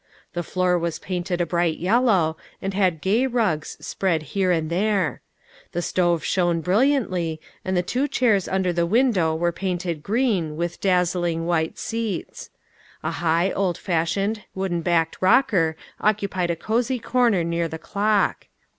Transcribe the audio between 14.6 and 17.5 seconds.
backed rocker occupied a cosey corner